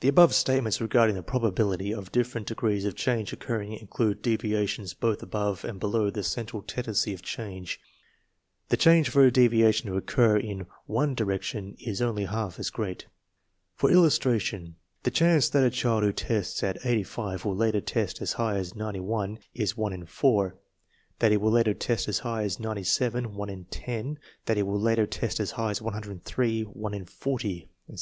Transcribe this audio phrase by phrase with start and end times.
[0.00, 4.92] The above statements regarding the probability of different degrees of change occurring include devia tions
[4.92, 7.78] both above and below the central tendency of change.
[8.70, 13.06] The chance for a deviation to occur in one di rection isonly half as great.
[13.76, 14.74] For illustration,
[15.04, 18.74] the chance that a child who tests at 85 will later test as high as
[18.74, 20.58] 91 is one in four;
[21.20, 24.80] that he will later test as high as 97, one in ten; that he will
[24.80, 27.98] later test as high as 103, one in forty, etc.